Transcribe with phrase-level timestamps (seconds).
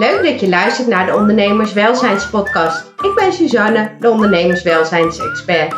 [0.00, 2.92] Leuk dat je luistert naar de Ondernemerswelzijnspodcast.
[3.02, 5.74] Ik ben Suzanne, de ondernemerswelzijnsexpert.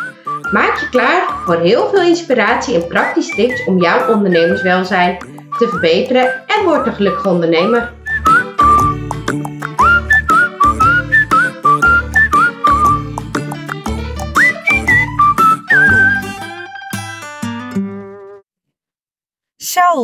[0.52, 5.18] Maak je klaar voor heel veel inspiratie en praktische tips om jouw ondernemerswelzijn
[5.58, 7.92] te verbeteren en word een gelukkig ondernemer.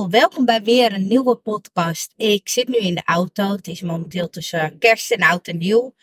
[0.06, 2.12] Welkom bij weer een nieuwe podcast.
[2.16, 3.50] Ik zit nu in de auto.
[3.50, 5.94] Het is momenteel tussen kerst en oud en nieuw.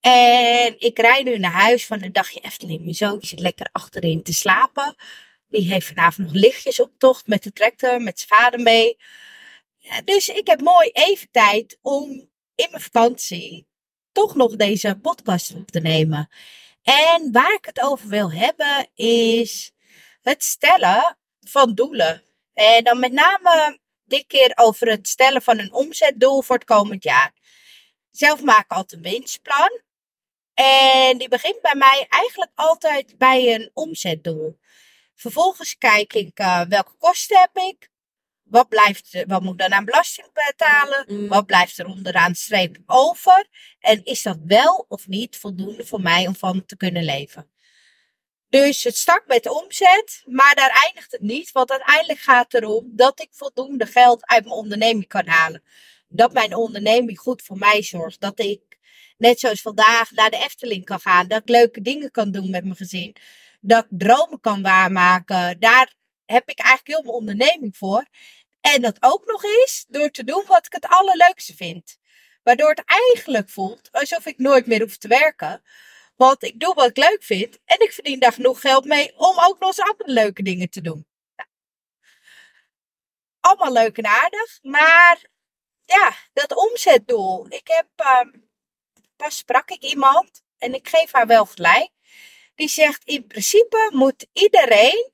[0.00, 2.80] En ik rijd nu naar huis van een dagje Efteling.
[2.80, 4.94] Mijn zoontje zit lekker achterin te slapen.
[5.48, 8.96] Die heeft vanavond nog lichtjes op tocht met de tractor, met zijn vader mee.
[10.04, 12.10] Dus ik heb mooi even tijd om
[12.54, 13.66] in mijn vakantie
[14.12, 16.28] toch nog deze podcast op te nemen.
[16.82, 19.72] En waar ik het over wil hebben is
[20.22, 22.25] het stellen van doelen.
[22.56, 27.02] En dan met name dit keer over het stellen van een omzetdoel voor het komend
[27.02, 27.32] jaar.
[28.10, 29.80] Zelf maak ik altijd een winstplan.
[30.54, 34.58] En die begint bij mij eigenlijk altijd bij een omzetdoel.
[35.14, 37.90] Vervolgens kijk ik uh, welke kosten heb ik.
[38.42, 41.04] Wat, blijft, wat moet ik dan aan belasting betalen?
[41.08, 41.28] Mm.
[41.28, 43.46] Wat blijft er onderaan streep over?
[43.78, 47.50] En is dat wel of niet voldoende voor mij om van te kunnen leven?
[48.62, 51.52] Dus het start met omzet, maar daar eindigt het niet.
[51.52, 55.62] Want uiteindelijk gaat het erom dat ik voldoende geld uit mijn onderneming kan halen.
[56.08, 58.20] Dat mijn onderneming goed voor mij zorgt.
[58.20, 58.78] Dat ik,
[59.18, 61.28] net zoals vandaag, naar de Efteling kan gaan.
[61.28, 63.16] Dat ik leuke dingen kan doen met mijn gezin.
[63.60, 65.60] Dat ik dromen kan waarmaken.
[65.60, 65.94] Daar
[66.24, 68.06] heb ik eigenlijk heel mijn onderneming voor.
[68.60, 71.98] En dat ook nog eens door te doen wat ik het allerleukste vind.
[72.42, 75.62] Waardoor het eigenlijk voelt alsof ik nooit meer hoef te werken.
[76.16, 79.38] Want ik doe wat ik leuk vind en ik verdien daar genoeg geld mee om
[79.38, 81.06] ook nog eens andere leuke dingen te doen.
[83.40, 85.24] Allemaal leuk en aardig, maar
[85.84, 87.46] ja, dat omzetdoel.
[87.48, 87.86] Ik heb,
[89.16, 91.90] pas sprak ik iemand en ik geef haar wel gelijk.
[92.54, 95.10] Die zegt in principe moet iedereen,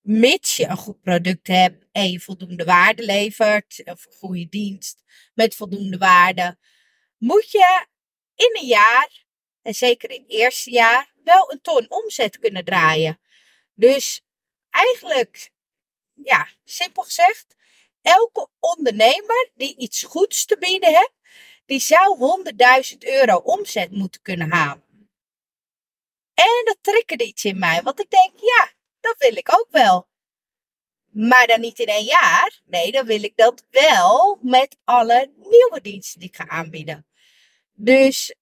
[0.00, 5.02] mits je een goed product hebt en je voldoende waarde levert, of een goede dienst
[5.34, 6.58] met voldoende waarde,
[7.18, 7.86] moet je
[8.34, 9.25] in een jaar
[9.66, 13.20] en zeker in het eerste jaar, wel een ton omzet kunnen draaien.
[13.74, 14.24] Dus
[14.70, 15.50] eigenlijk,
[16.14, 17.56] ja, simpel gezegd,
[18.02, 21.14] elke ondernemer die iets goeds te bieden heeft,
[21.64, 22.42] die zou
[22.92, 25.10] 100.000 euro omzet moeten kunnen halen.
[26.34, 30.08] En dat triggerde iets in mij, want ik denk, ja, dat wil ik ook wel.
[31.10, 32.60] Maar dan niet in één jaar.
[32.64, 37.06] Nee, dan wil ik dat wel met alle nieuwe diensten die ik ga aanbieden.
[37.72, 38.34] Dus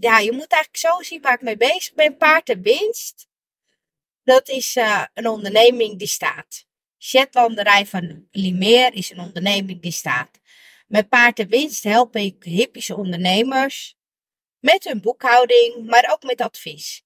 [0.00, 2.16] ja, je moet eigenlijk zo zien waar ik mee bezig ben.
[2.16, 3.28] Paard en winst.
[4.22, 6.66] Dat is uh, een onderneming die staat.
[6.98, 10.40] Shetlanderij van Limeer is een onderneming die staat.
[10.86, 13.96] Met paard en winst help ik hippische ondernemers
[14.58, 17.04] met hun boekhouding, maar ook met advies.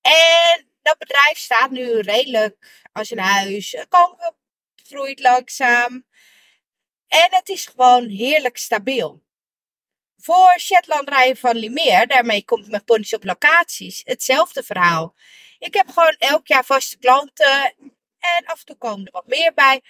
[0.00, 3.84] En dat bedrijf staat nu redelijk als een huis.
[3.88, 4.36] Komen
[4.74, 6.06] groeit langzaam.
[7.06, 9.25] En het is gewoon heerlijk stabiel.
[10.16, 15.14] Voor Shetland rijden van Limeer, daarmee komt mijn ponies op locaties, hetzelfde verhaal.
[15.58, 17.74] Ik heb gewoon elk jaar vaste klanten
[18.18, 19.82] en af en toe komen er wat meer bij.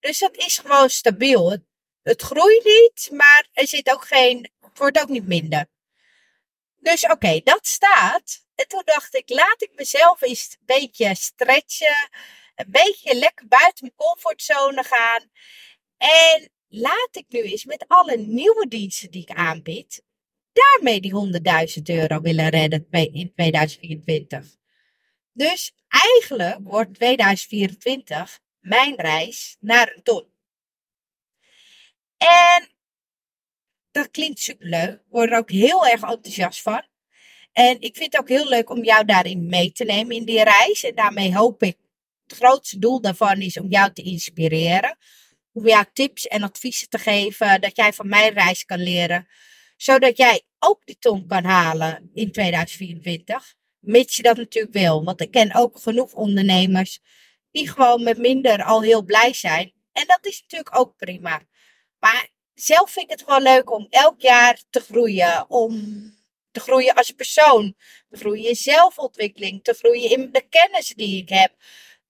[0.00, 1.50] Dus dat is gewoon stabiel.
[1.50, 1.62] Het,
[2.02, 5.66] het groeit niet, maar er zit ook geen, het wordt ook niet minder.
[6.76, 8.46] Dus oké, dat staat.
[8.54, 12.08] En toen dacht ik, laat ik mezelf eens een beetje stretchen.
[12.54, 15.30] Een beetje lekker buiten mijn comfortzone gaan.
[15.96, 20.04] En laat ik nu eens met alle nieuwe diensten die ik aanbied,
[20.52, 21.12] daarmee die
[21.76, 24.56] 100.000 euro willen redden in 2024.
[25.32, 30.26] Dus eigenlijk wordt 2024 mijn reis naar een ton.
[32.16, 32.68] En
[33.90, 34.92] dat klinkt superleuk.
[34.92, 36.82] Ik word er ook heel erg enthousiast van.
[37.52, 40.42] En ik vind het ook heel leuk om jou daarin mee te nemen in die
[40.42, 40.84] reis.
[40.84, 41.78] En daarmee hoop ik,
[42.26, 44.96] het grootste doel daarvan is om jou te inspireren
[45.54, 47.60] om jou tips en adviezen te geven.
[47.60, 49.28] Dat jij van mijn reis kan leren.
[49.76, 53.54] Zodat jij ook die ton kan halen in 2024.
[53.78, 55.04] Mits je dat natuurlijk wil.
[55.04, 57.00] Want ik ken ook genoeg ondernemers
[57.50, 59.72] die gewoon met minder al heel blij zijn.
[59.92, 61.42] En dat is natuurlijk ook prima.
[61.98, 65.50] Maar zelf vind ik het gewoon leuk om elk jaar te groeien.
[65.50, 66.02] Om
[66.50, 67.74] te groeien als persoon.
[68.08, 69.64] Te groeien in zelfontwikkeling.
[69.64, 71.52] Te groeien in de kennis die ik heb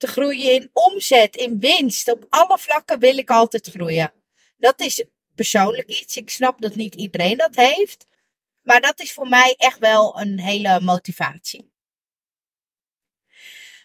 [0.05, 2.11] te groeien in omzet, in winst.
[2.11, 4.13] Op alle vlakken wil ik altijd groeien.
[4.57, 5.05] Dat is
[5.35, 6.17] persoonlijk iets.
[6.17, 8.07] Ik snap dat niet iedereen dat heeft.
[8.63, 11.73] Maar dat is voor mij echt wel een hele motivatie.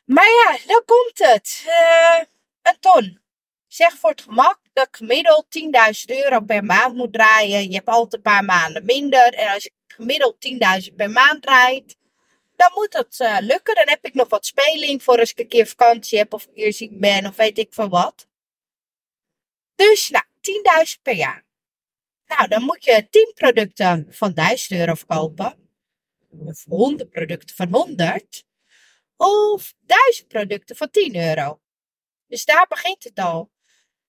[0.05, 1.63] Maar ja, dan komt het.
[1.67, 2.23] Uh,
[2.61, 3.19] een ton.
[3.67, 7.69] zeg voor het gemak dat ik gemiddeld 10.000 euro per maand moet draaien.
[7.69, 9.33] Je hebt altijd een paar maanden minder.
[9.33, 10.35] En als je gemiddeld
[10.89, 11.97] 10.000 per maand draait,
[12.59, 13.75] dan moet dat uh, lukken.
[13.75, 16.73] Dan heb ik nog wat speling voor als ik een keer vakantie heb of keer
[16.73, 18.27] ziek ben of weet ik van wat.
[19.75, 20.23] Dus, nou,
[20.95, 21.45] 10.000 per jaar.
[22.25, 25.69] Nou, dan moet je 10 producten van 1000 euro verkopen.
[26.29, 28.45] Of 100 producten van 100.
[29.15, 31.61] Of 1000 producten van 10 euro.
[32.27, 33.51] Dus daar begint het al.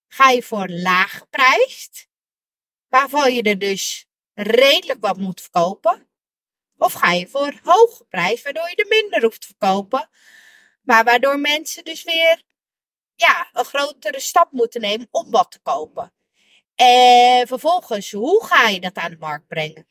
[0.08, 2.08] Ga je voor laag geprijsd,
[2.88, 6.09] waarvan je er dus redelijk wat moet verkopen.
[6.80, 10.08] Of ga je voor hoge prijs, waardoor je er minder hoeft te verkopen.
[10.82, 12.42] Maar waardoor mensen dus weer
[13.14, 16.12] ja, een grotere stap moeten nemen om wat te kopen.
[16.74, 19.86] En vervolgens, hoe ga je dat aan de markt brengen?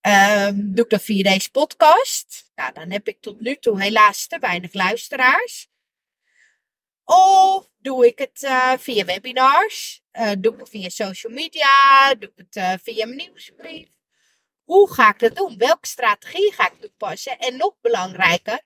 [0.00, 2.50] Um, doe ik dat via deze podcast?
[2.54, 5.68] Nou, dan heb ik tot nu toe helaas te weinig luisteraars.
[7.04, 10.02] Of doe ik het uh, via webinars?
[10.12, 12.14] Uh, doe ik het via social media?
[12.14, 13.88] Doe ik het uh, via mijn nieuwsbrief?
[14.72, 15.58] Hoe ga ik dat doen?
[15.58, 17.38] Welke strategie ga ik toepassen?
[17.38, 18.60] En nog belangrijker,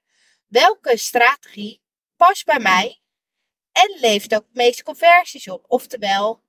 [0.47, 1.83] welke strategie
[2.17, 3.01] past bij mij
[3.73, 5.65] en levert ook de meeste conversies op?
[5.69, 6.43] Oftewel,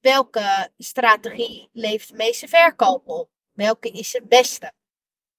[0.00, 3.30] welke strategie levert de meeste verkoop op?
[3.52, 4.72] Welke is het beste?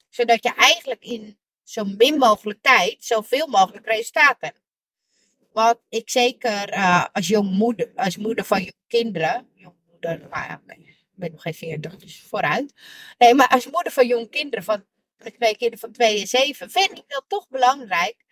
[0.09, 4.61] Zodat je eigenlijk in zo min mogelijk tijd zoveel mogelijk resultaat hebt.
[5.51, 10.61] Wat ik zeker uh, als jong moeder, als moeder van je kinderen, jongmoeder, nou ja,
[10.67, 12.73] ik ben nog geen 40, dus vooruit.
[13.17, 14.85] Nee, maar als moeder van jonge kinderen van
[15.17, 18.25] twee kinderen van 2 en 7, vind ik dat toch belangrijk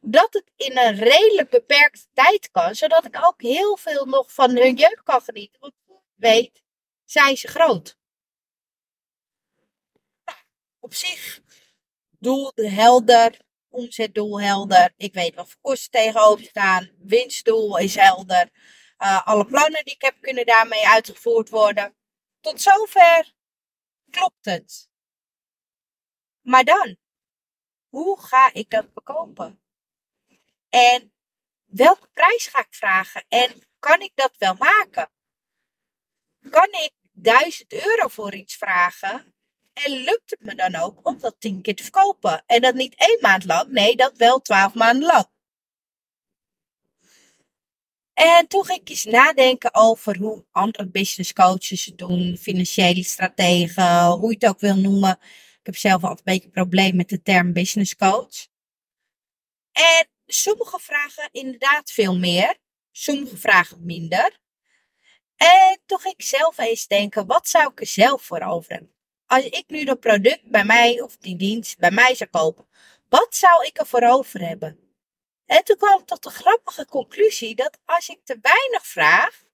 [0.00, 4.56] dat het in een redelijk beperkte tijd kan, zodat ik ook heel veel nog van
[4.56, 5.60] hun jeugd kan genieten.
[5.60, 5.72] Want
[6.14, 6.62] weet,
[7.04, 7.96] zijn ze groot.
[10.24, 10.38] Nou,
[10.78, 11.40] op zich,
[12.18, 14.92] doel helder, omzetdoel helder.
[14.96, 16.90] Ik weet wat voor kosten tegenover staan.
[16.98, 18.50] Winstdoel is helder.
[18.98, 21.97] Uh, alle plannen die ik heb kunnen daarmee uitgevoerd worden.
[22.48, 23.34] Tot zover
[24.10, 24.88] klopt het.
[26.40, 26.96] Maar dan,
[27.88, 29.62] hoe ga ik dat verkopen?
[30.68, 31.12] En
[31.64, 33.24] welke prijs ga ik vragen?
[33.28, 35.10] En kan ik dat wel maken?
[36.50, 39.34] Kan ik 1000 euro voor iets vragen?
[39.72, 42.42] En lukt het me dan ook om dat 10 keer te verkopen?
[42.46, 45.26] En dat niet één maand lang, nee, dat wel 12 maanden lang.
[48.18, 54.06] En toen ging ik eens nadenken over hoe andere business coaches het doen, financiële strategen,
[54.06, 55.18] hoe je het ook wil noemen.
[55.58, 58.46] Ik heb zelf altijd een beetje een probleem met de term business coach.
[59.72, 62.56] En sommige vragen inderdaad veel meer,
[62.90, 64.38] sommige vragen minder.
[65.36, 68.94] En ging ik zelf eens denken, wat zou ik er zelf voor over hebben?
[69.26, 72.66] Als ik nu dat product bij mij, of die dienst bij mij zou kopen,
[73.08, 74.87] wat zou ik er voor over hebben?
[75.48, 79.44] En toen kwam ik tot de grappige conclusie dat als ik te weinig vraag,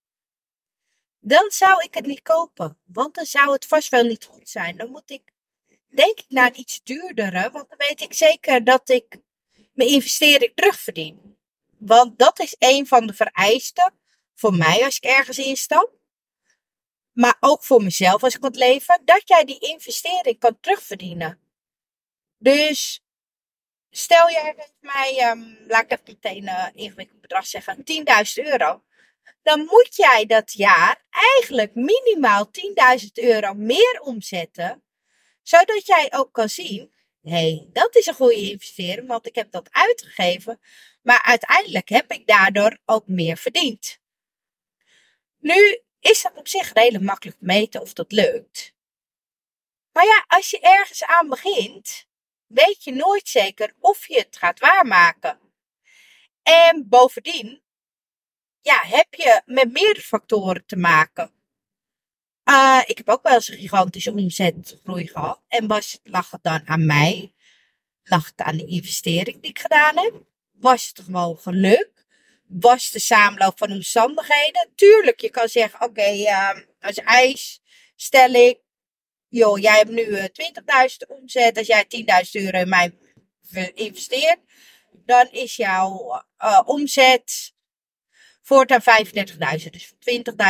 [1.18, 2.78] dan zou ik het niet kopen.
[2.84, 4.76] Want dan zou het vast wel niet goed zijn.
[4.76, 5.22] Dan moet ik,
[5.88, 7.50] denk ik, naar iets duurdere.
[7.50, 9.18] Want dan weet ik zeker dat ik
[9.72, 11.38] mijn investering terugverdien.
[11.78, 13.94] Want dat is een van de vereisten
[14.34, 15.92] voor mij als ik ergens instap.
[17.12, 19.02] Maar ook voor mezelf als ik het leven.
[19.04, 21.40] Dat jij die investering kan terugverdienen.
[22.38, 23.03] Dus
[23.96, 27.84] stel jij geeft mij, um, laat ik even meteen een uh, ingewikkeld bedrag zeggen, 10.000
[28.34, 28.82] euro.
[29.42, 32.50] Dan moet jij dat jaar eigenlijk minimaal
[33.00, 34.82] 10.000 euro meer omzetten.
[35.42, 39.68] Zodat jij ook kan zien, hé, dat is een goede investering, want ik heb dat
[39.70, 40.60] uitgegeven.
[41.02, 43.98] Maar uiteindelijk heb ik daardoor ook meer verdiend.
[45.38, 48.74] Nu is dat op zich redelijk makkelijk te meten of dat lukt.
[49.92, 52.06] Maar ja, als je ergens aan begint,
[52.54, 55.38] weet je nooit zeker of je het gaat waarmaken.
[56.42, 57.62] En bovendien,
[58.60, 61.32] ja, heb je met meerdere factoren te maken.
[62.50, 65.42] Uh, ik heb ook wel eens een gigantische omzetgroei gehad.
[65.48, 67.34] En was, lag het dan aan mij?
[68.02, 70.22] Lag het aan de investering die ik gedaan heb?
[70.52, 72.06] Was het gewoon geluk?
[72.46, 74.72] Was de samenloop van omstandigheden?
[74.74, 77.60] Tuurlijk, je kan zeggen, oké, uh, als ijs
[77.96, 78.58] stel ik
[79.34, 80.28] joh, jij hebt nu 20.000
[80.64, 81.58] eh, omzet.
[81.58, 81.86] Als jij
[82.24, 82.98] 10.000 euro in mij
[83.74, 84.38] investeert,
[84.92, 87.52] dan is jouw uh, omzet
[88.42, 89.70] voortaan 35.000.
[89.70, 89.92] Dus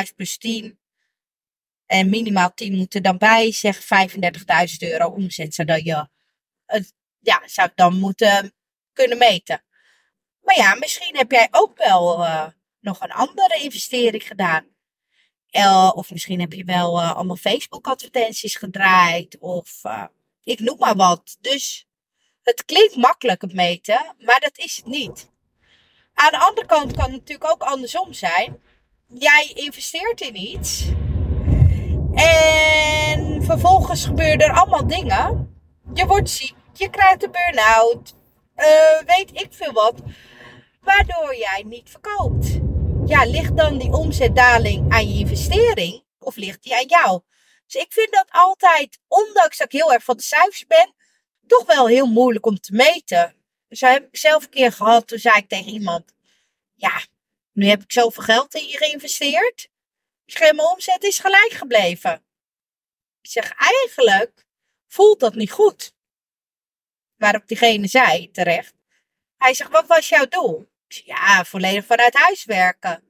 [0.08, 0.78] 20.000 plus 10.
[1.86, 3.86] En minimaal 10 moeten dan bij, zeg 35.000
[4.78, 5.54] euro omzet.
[5.54, 6.08] Zodat je
[6.66, 8.54] het, ja, zou dan moeten
[8.92, 9.64] kunnen meten.
[10.40, 12.46] Maar ja, misschien heb jij ook wel uh,
[12.80, 14.73] nog een andere investering gedaan.
[15.94, 19.38] Of misschien heb je wel uh, allemaal Facebook-advertenties gedraaid.
[19.38, 20.04] Of uh,
[20.44, 21.36] ik noem maar wat.
[21.40, 21.86] Dus
[22.42, 25.30] het klinkt makkelijk het meten, maar dat is het niet.
[26.14, 28.60] aan de andere kant kan het natuurlijk ook andersom zijn.
[29.06, 30.84] Jij investeert in iets.
[32.14, 35.54] En vervolgens gebeuren er allemaal dingen.
[35.94, 38.14] Je wordt ziek, je krijgt een burn-out,
[38.56, 39.94] uh, weet ik veel wat.
[40.80, 42.60] Waardoor jij niet verkoopt.
[43.06, 46.04] Ja, ligt dan die omzetdaling aan je investering?
[46.18, 47.20] Of ligt die aan jou?
[47.66, 50.94] Dus ik vind dat altijd, ondanks dat ik heel erg van de cijfers ben,
[51.46, 53.36] toch wel heel moeilijk om te meten.
[53.68, 56.14] Dus heb ik zelf een keer gehad, toen zei ik tegen iemand,
[56.74, 57.02] ja,
[57.52, 59.68] nu heb ik zoveel geld in je geïnvesteerd.
[60.38, 62.24] mijn omzet is gelijk gebleven.
[63.20, 64.46] Ik zeg, eigenlijk
[64.86, 65.94] voelt dat niet goed.
[67.16, 68.74] Waarop diegene zei, terecht.
[69.36, 70.72] Hij zegt, wat was jouw doel?
[71.04, 73.04] Ja, volledig vanuit huis werken.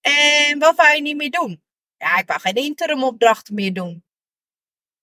[0.00, 1.62] En wat wou je niet meer doen?
[1.96, 4.04] Ja, ik wou geen interimopdrachten meer doen.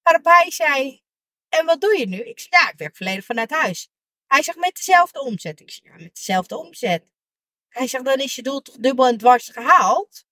[0.01, 1.03] Waarop hij zei,
[1.49, 2.17] en wat doe je nu?
[2.17, 3.89] Ik zeg, ja, ik werk volledig vanuit huis.
[4.27, 5.59] Hij zegt, met dezelfde omzet.
[5.59, 7.03] Ik zeg, ja, met dezelfde omzet.
[7.69, 10.25] Hij zegt, dan is je doel toch dubbel en dwars gehaald?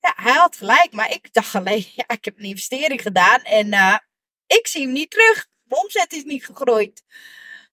[0.00, 3.66] Ja, hij had gelijk, maar ik dacht alleen, ja, ik heb een investering gedaan en
[3.66, 3.98] uh,
[4.46, 5.48] ik zie hem niet terug.
[5.62, 7.04] Mijn omzet is niet gegroeid.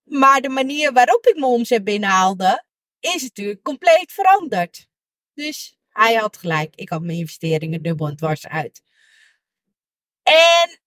[0.09, 2.63] Maar de manier waarop ik mijn omzet binnenhaalde,
[2.99, 4.87] is natuurlijk compleet veranderd.
[5.33, 6.75] Dus hij had gelijk.
[6.75, 8.83] Ik had mijn investeringen dubbel en dwars uit.
[10.23, 10.79] En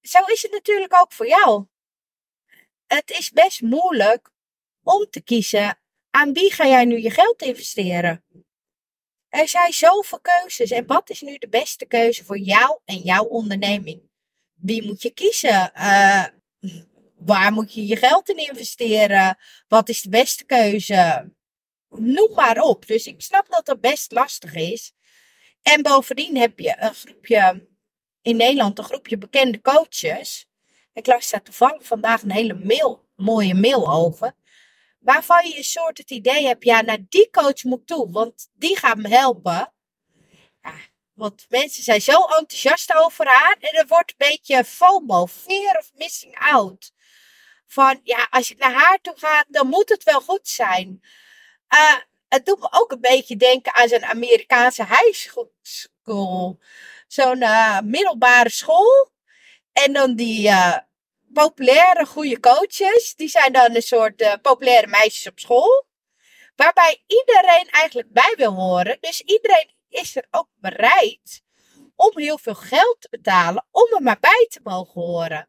[0.00, 1.66] zo is het natuurlijk ook voor jou.
[2.86, 4.30] Het is best moeilijk
[4.82, 5.78] om te kiezen
[6.10, 8.24] aan wie ga jij nu je geld investeren.
[9.28, 10.70] Er zijn zoveel keuzes.
[10.70, 14.02] En wat is nu de beste keuze voor jou en jouw onderneming?
[14.54, 15.72] Wie moet je kiezen?
[15.74, 16.24] Uh,
[17.20, 19.38] waar moet je je geld in investeren?
[19.68, 21.32] Wat is de beste keuze?
[21.88, 22.86] Noem maar op.
[22.86, 24.92] Dus ik snap dat dat best lastig is.
[25.62, 27.68] En bovendien heb je een groepje
[28.22, 30.48] in Nederland, een groepje bekende coaches.
[30.92, 34.34] Ik las daar toevallig vandaag een hele mail, mooie mail over.
[34.98, 38.76] Waarvan je een soort het idee hebt, ja, naar die coach moet toe, want die
[38.76, 39.72] gaat me helpen.
[41.12, 45.90] Want mensen zijn zo enthousiast over haar en er wordt een beetje FOMO, fear of
[45.94, 46.92] missing out
[47.72, 51.02] van ja, als ik naar haar toe ga, dan moet het wel goed zijn.
[51.74, 51.96] Uh,
[52.28, 56.58] het doet me ook een beetje denken aan zo'n Amerikaanse high school.
[57.06, 59.10] Zo'n uh, middelbare school.
[59.72, 60.76] En dan die uh,
[61.32, 63.14] populaire, goede coaches.
[63.14, 65.86] Die zijn dan een soort populaire meisjes op school.
[66.56, 68.98] Waarbij iedereen eigenlijk bij wil horen.
[69.00, 71.42] Dus iedereen is er ook bereid
[71.96, 75.48] om heel veel geld te betalen om er maar bij te mogen horen.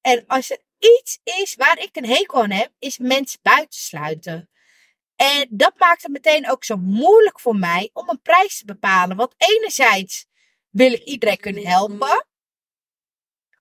[0.00, 4.48] En als er iets is waar ik een hekel aan heb, is mensen buitensluiten.
[5.16, 9.16] En dat maakt het meteen ook zo moeilijk voor mij om een prijs te bepalen.
[9.16, 10.26] Want enerzijds
[10.70, 12.26] wil ik iedereen kunnen helpen.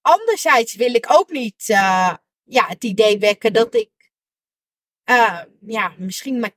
[0.02, 2.14] Anderzijds wil ik ook niet uh,
[2.44, 3.92] ja, het idee wekken dat ik
[5.06, 6.54] uh, ja, misschien maar 10%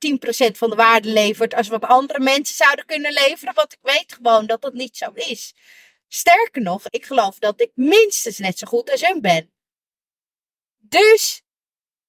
[0.51, 3.53] van de waarde levert als wat andere mensen zouden kunnen leveren.
[3.53, 5.55] Want ik weet gewoon dat dat niet zo is.
[6.07, 9.51] Sterker nog, ik geloof dat ik minstens net zo goed als hun ben.
[10.89, 11.43] Dus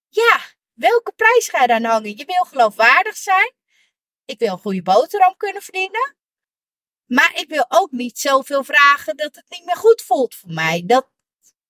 [0.09, 0.41] ja,
[0.73, 2.17] welke prijs ga je dan hangen?
[2.17, 3.53] Je wil geloofwaardig zijn.
[4.25, 6.17] Ik wil een goede boterham kunnen verdienen.
[7.07, 10.83] Maar ik wil ook niet zoveel vragen dat het niet meer goed voelt voor mij.
[10.87, 11.11] Dat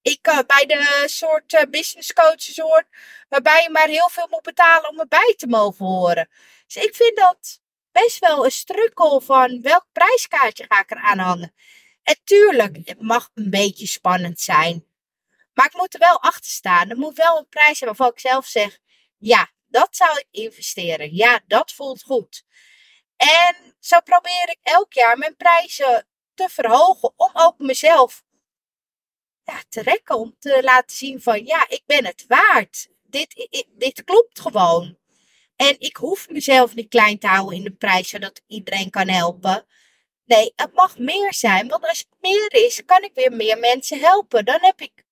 [0.02, 2.88] ik uh, bij de soort uh, business coaches hoor,
[3.28, 6.28] waarbij je maar heel veel moet betalen om erbij te mogen horen.
[6.66, 7.60] Dus ik vind dat
[7.92, 11.54] best wel een strukkel van welk prijskaartje ga ik eraan hangen.
[12.02, 14.87] En tuurlijk, het mag een beetje spannend zijn.
[15.58, 16.90] Maar ik moet er wel achter staan.
[16.90, 18.78] Er moet wel een prijs zijn waarvan ik zelf zeg:
[19.16, 21.14] ja, dat zou ik investeren.
[21.14, 22.44] Ja, dat voelt goed.
[23.16, 28.24] En zo probeer ik elk jaar mijn prijzen te verhogen om ook mezelf
[29.44, 30.18] ja, te rekken.
[30.18, 32.88] Om te laten zien van ja, ik ben het waard.
[33.02, 34.98] Dit, dit klopt gewoon.
[35.56, 39.66] En ik hoef mezelf niet klein te houden in de prijs zodat iedereen kan helpen.
[40.24, 41.68] Nee, het mag meer zijn.
[41.68, 44.44] Want als het meer is, kan ik weer meer mensen helpen.
[44.44, 45.06] Dan heb ik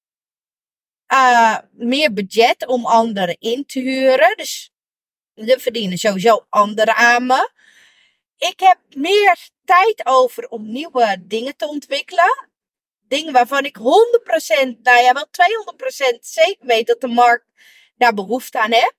[1.13, 4.37] uh, meer budget om anderen in te huren.
[4.37, 4.71] Dus
[5.35, 7.51] er verdienen sowieso anderen aan me.
[8.39, 12.49] Ik heb meer tijd over om nieuwe dingen te ontwikkelen.
[13.01, 13.83] Dingen waarvan ik 100%,
[14.83, 15.29] nou ja, wel
[16.15, 17.47] 200% zeker weet dat de markt
[17.97, 18.97] daar behoefte aan heeft.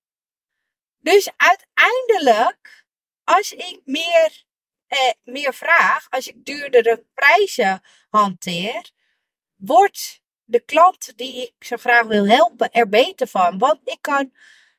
[1.00, 2.86] Dus uiteindelijk,
[3.24, 4.44] als ik meer,
[4.88, 8.92] eh, meer vraag, als ik duurdere prijzen hanteer,
[9.56, 13.58] wordt de klant die ik zo graag wil helpen er beter van.
[13.58, 14.32] Want ik kan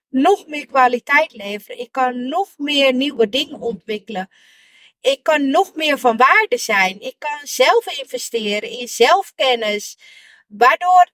[0.08, 1.78] nog meer kwaliteit leveren.
[1.78, 4.30] Ik kan nog meer nieuwe dingen ontwikkelen.
[5.00, 7.00] Ik kan nog meer van waarde zijn.
[7.00, 9.98] Ik kan zelf investeren in zelfkennis.
[10.48, 11.10] Waardoor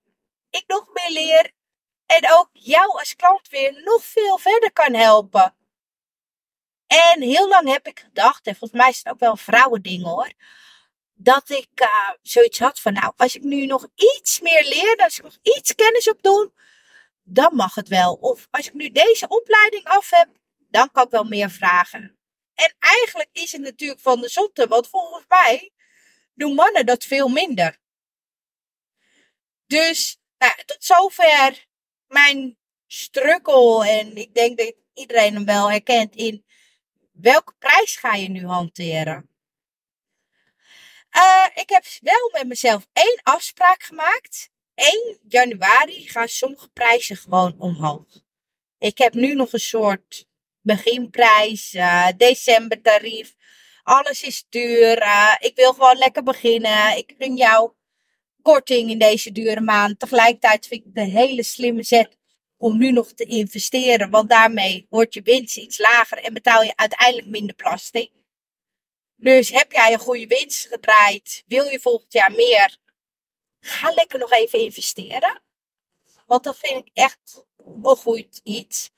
[0.50, 1.52] ik nog meer leer
[2.06, 5.54] En ook jou als klant weer nog veel verder kan helpen.
[6.86, 10.02] En heel lang heb ik gedacht, en volgens mij is het ook wel een vrouwending
[10.02, 10.32] hoor.
[11.24, 15.16] Dat ik uh, zoiets had van, nou, als ik nu nog iets meer leer, als
[15.16, 16.52] ik nog iets kennis op doe,
[17.22, 18.14] dan mag het wel.
[18.14, 20.28] Of als ik nu deze opleiding af heb,
[20.58, 22.18] dan kan ik wel meer vragen.
[22.54, 25.70] En eigenlijk is het natuurlijk van de zotte, want volgens mij
[26.34, 27.78] doen mannen dat veel minder.
[29.66, 31.66] Dus nou, tot zover
[32.06, 33.88] mijn struggle.
[33.88, 36.44] En ik denk dat iedereen hem wel herkent in
[37.12, 39.33] welke prijs ga je nu hanteren.
[41.16, 44.50] Uh, ik heb wel met mezelf één afspraak gemaakt.
[44.74, 48.22] 1 januari gaan sommige prijzen gewoon omhoog.
[48.78, 50.26] Ik heb nu nog een soort
[50.60, 53.34] beginprijs, uh, decembertarief.
[53.82, 55.02] Alles is duur.
[55.02, 56.96] Uh, ik wil gewoon lekker beginnen.
[56.96, 57.72] Ik gun jou
[58.42, 59.98] korting in deze dure maand.
[59.98, 62.18] Tegelijkertijd vind ik het een hele slimme zet
[62.56, 64.10] om nu nog te investeren.
[64.10, 68.10] Want daarmee wordt je winst iets lager en betaal je uiteindelijk minder belasting.
[69.24, 71.44] Dus heb jij een goede winst gedraaid?
[71.46, 72.78] Wil je volgend jaar meer?
[73.60, 75.42] Ga lekker nog even investeren.
[76.26, 78.90] Want dat vind ik echt een goed iets.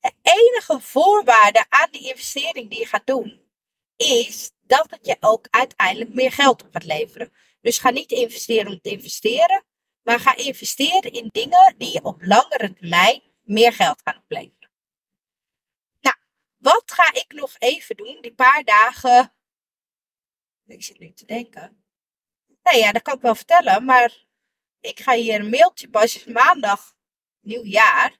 [0.00, 3.40] De enige voorwaarde aan die investering die je gaat doen,
[3.96, 7.32] is dat het je ook uiteindelijk meer geld op gaat leveren.
[7.60, 9.64] Dus ga niet investeren om te investeren,
[10.02, 14.70] maar ga investeren in dingen die je op langere termijn meer geld gaan opleveren.
[16.00, 16.16] Nou,
[16.58, 19.34] wat ga ik nog even doen die paar dagen?
[20.66, 21.84] Ik zit nu te denken.
[22.62, 24.26] Nou ja, dat kan ik wel vertellen, maar
[24.80, 26.96] ik ga hier een mailtje pas maandag,
[27.40, 28.16] nieuwjaar,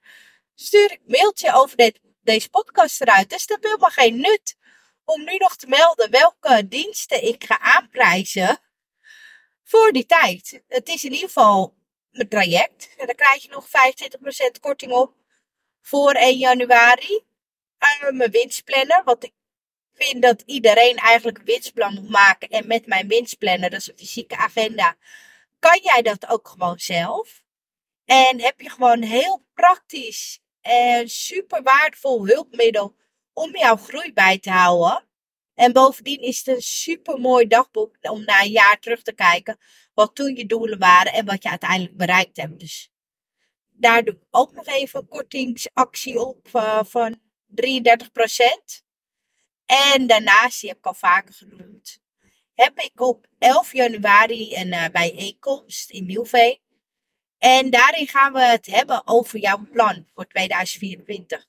[0.54, 3.30] stuur ik mailtje over dit, deze podcast eruit.
[3.30, 4.56] Dus dat helemaal geen nut
[5.04, 8.58] om nu nog te melden welke diensten ik ga aanprijzen
[9.64, 10.62] voor die tijd.
[10.68, 11.76] Het is in ieder geval
[12.12, 12.94] een traject.
[12.96, 13.66] En daar krijg je nog
[14.56, 15.14] 25% korting op
[15.80, 17.24] voor 1 januari.
[17.78, 19.32] Uh, mijn winstplanner, want ik
[19.94, 22.48] vind dat iedereen eigenlijk een winstplan moet maken.
[22.48, 24.96] En met mijn winstplanner, dat is een fysieke agenda,
[25.58, 27.42] kan jij dat ook gewoon zelf.
[28.04, 32.96] En heb je gewoon heel praktisch en super waardevol hulpmiddel
[33.32, 35.08] om jouw groei bij te houden.
[35.54, 39.58] En bovendien is het een super mooi dagboek om na een jaar terug te kijken
[39.94, 42.60] wat toen je doelen waren en wat je uiteindelijk bereikt hebt.
[42.60, 42.90] Dus
[43.70, 48.84] daar doe ik ook nog even een kortingsactie op uh, van 33%.
[49.66, 52.02] En daarnaast, die heb ik al vaker genoemd,
[52.54, 56.58] heb ik op 11 januari een uh, bijeenkomst in Nieuwveen.
[57.38, 61.46] En daarin gaan we het hebben over jouw plan voor 2024.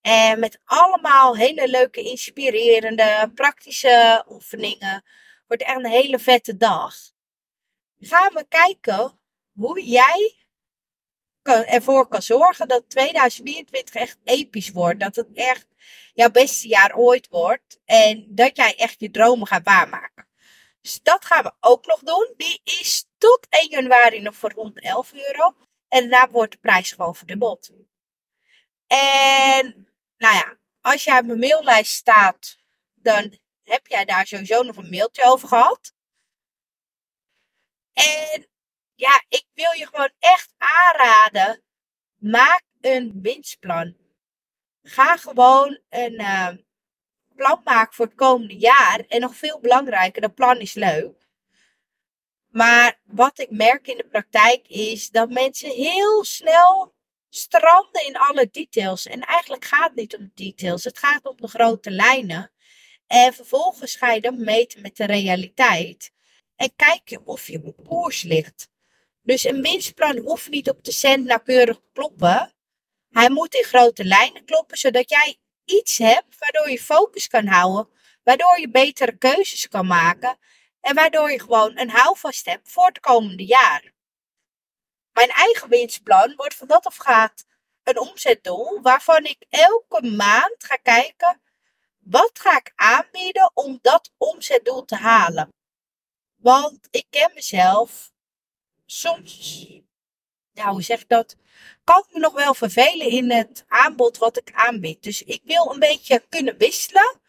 [0.00, 5.04] En met allemaal hele leuke, inspirerende, praktische oefeningen.
[5.46, 6.94] Wordt echt een hele vette dag.
[7.98, 9.20] Gaan we kijken
[9.52, 10.34] hoe jij
[11.42, 15.00] ervoor kan zorgen dat 2024 echt episch wordt.
[15.00, 15.66] Dat het echt
[16.20, 17.80] jouw beste jaar ooit wordt.
[17.84, 20.28] En dat jij echt je dromen gaat waarmaken.
[20.80, 22.34] Dus dat gaan we ook nog doen.
[22.36, 25.56] Die is tot 1 januari nog voor rond 11 euro.
[25.88, 27.70] En daarna wordt de prijs gewoon verdubbeld.
[28.86, 32.58] En nou ja, als jij op mijn maillijst staat,
[32.94, 35.94] dan heb jij daar sowieso nog een mailtje over gehad.
[37.92, 38.48] En
[38.94, 41.62] ja, ik wil je gewoon echt aanraden.
[42.16, 43.96] Maak een winstplan.
[44.82, 46.48] Ga gewoon een uh,
[47.34, 49.04] plan maken voor het komende jaar.
[49.08, 51.28] En nog veel belangrijker, dat plan is leuk.
[52.50, 56.94] Maar wat ik merk in de praktijk is dat mensen heel snel
[57.28, 59.06] stranden in alle details.
[59.06, 62.52] En eigenlijk gaat het niet om de details, het gaat om de grote lijnen.
[63.06, 66.12] En vervolgens ga je dan meten met de realiteit.
[66.56, 68.68] En kijk je of je op koers ligt.
[69.22, 72.54] Dus een winstplan hoeft niet op de cent nauwkeurig te kloppen.
[73.20, 77.88] Hij moet in grote lijnen kloppen, zodat jij iets hebt waardoor je focus kan houden.
[78.22, 80.38] Waardoor je betere keuzes kan maken.
[80.80, 83.92] En waardoor je gewoon een houvast hebt voor het komende jaar.
[85.12, 87.44] Mijn eigen winstplan wordt van dat of gaat
[87.82, 91.40] een omzetdoel waarvan ik elke maand ga kijken
[91.98, 95.48] wat ga ik aanbieden om dat omzetdoel te halen.
[96.36, 98.10] Want ik ken mezelf
[98.86, 99.66] soms,
[100.60, 101.36] ja zeg dat,
[101.84, 105.02] kan me nog wel vervelen in het aanbod wat ik aanbied.
[105.02, 107.20] Dus ik wil een beetje kunnen wisselen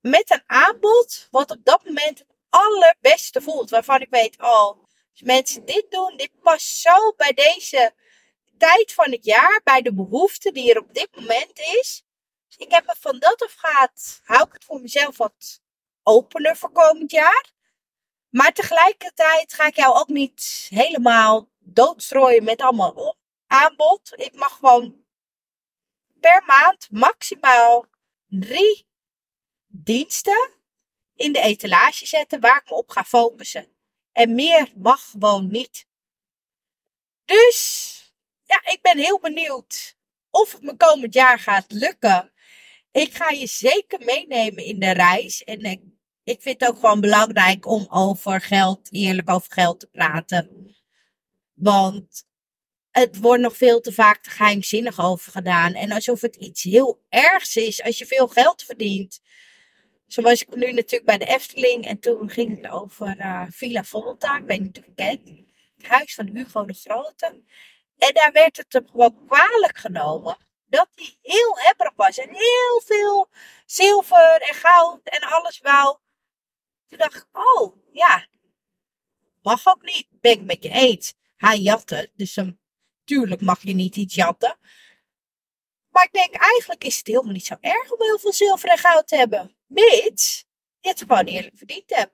[0.00, 3.70] met een aanbod wat op dat moment het allerbeste voelt.
[3.70, 4.68] Waarvan ik weet, oh,
[5.10, 7.92] als mensen dit doen, dit past zo bij deze
[8.58, 12.02] tijd van het jaar, bij de behoefte die er op dit moment is.
[12.48, 15.60] Dus ik heb er van dat of gaat, hou ik het voor mezelf wat
[16.02, 17.52] opener voor komend jaar.
[18.30, 24.12] Maar tegelijkertijd ga ik jou ook niet helemaal doodstrooien met allemaal aanbod.
[24.16, 25.04] Ik mag gewoon
[26.20, 27.86] per maand maximaal
[28.26, 28.86] drie
[29.66, 30.52] diensten
[31.14, 33.76] in de etalage zetten waar ik me op ga focussen.
[34.12, 35.86] En meer mag gewoon niet.
[37.24, 38.12] Dus
[38.44, 39.96] ja, ik ben heel benieuwd
[40.30, 42.32] of het me komend jaar gaat lukken.
[42.90, 45.44] Ik ga je zeker meenemen in de reis.
[45.44, 45.82] En ik,
[46.28, 50.76] ik vind het ook gewoon belangrijk om over geld, eerlijk over geld te praten.
[51.54, 52.26] Want
[52.90, 55.74] het wordt nog veel te vaak te geheimzinnig over gedaan.
[55.74, 59.20] En alsof het iets heel ergs is als je veel geld verdient.
[60.06, 61.86] Zo was ik nu natuurlijk bij de Efteling.
[61.86, 64.36] En toen ging het over uh, Villa Volta.
[64.36, 65.28] Ik weet niet of je kent.
[65.76, 67.42] Het huis van Hugo de Grote.
[67.96, 70.36] En daar werd het hem gewoon kwalijk genomen.
[70.66, 72.18] Dat hij heel hebberig was.
[72.18, 73.28] En heel veel
[73.66, 75.98] zilver en goud en alles wou.
[76.88, 78.26] Toen dacht ik, oh ja.
[79.42, 80.06] Mag ook niet.
[80.10, 81.14] Ben ik met je eens.
[81.36, 82.10] Hij jatte.
[82.14, 84.58] Dus natuurlijk mag je niet iets jatten.
[85.88, 88.78] Maar ik denk, eigenlijk is het helemaal niet zo erg om heel veel zilver en
[88.78, 89.56] goud te hebben.
[89.66, 90.46] Mits
[90.80, 92.12] je het gewoon eerlijk verdiend hebt.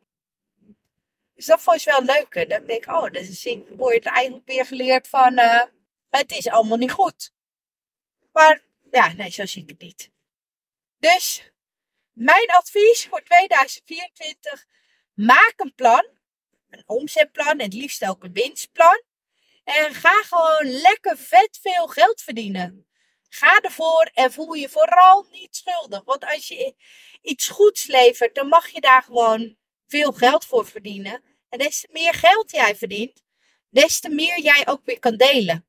[1.34, 2.48] Dus dat vond je wel leuker.
[2.48, 5.62] Dan denk ik, oh, dus word je het eigenlijk weer geleerd van, uh,
[6.08, 7.32] het is allemaal niet goed.
[8.32, 10.10] Maar ja, nee, zo zie ik het niet.
[10.98, 11.52] Dus,
[12.14, 14.66] mijn advies voor 2024,
[15.14, 16.06] maak een plan.
[16.70, 19.02] Een omzetplan en het liefst ook een winstplan.
[19.64, 22.86] En ga gewoon lekker vet veel geld verdienen.
[23.28, 26.04] Ga ervoor en voel je vooral niet schuldig.
[26.04, 26.74] Want als je
[27.22, 31.22] iets goeds levert, dan mag je daar gewoon veel geld voor verdienen.
[31.48, 33.22] En des te meer geld jij verdient,
[33.68, 35.66] des te meer jij ook weer kan delen.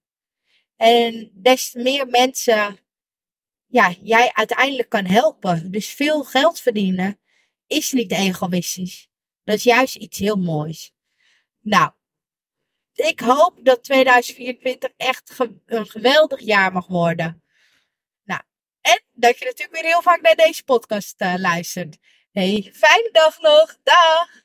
[0.76, 2.85] En des te meer mensen
[3.68, 5.72] ja, jij uiteindelijk kan helpen.
[5.72, 7.20] Dus veel geld verdienen
[7.68, 9.10] is niet egoïstisch.
[9.44, 10.94] Dat is juist iets heel moois.
[11.60, 11.92] Nou,
[12.94, 17.44] ik hoop dat 2024 echt een geweldig jaar mag worden.
[18.24, 18.42] Nou,
[18.82, 21.98] en dat je natuurlijk weer heel vaak naar deze podcast uh, luistert.
[22.32, 23.78] Hey, fijne dag nog.
[23.84, 24.45] Dag!